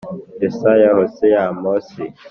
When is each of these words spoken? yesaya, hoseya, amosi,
yesaya, 0.41 0.87
hoseya, 0.97 1.39
amosi, 1.51 2.03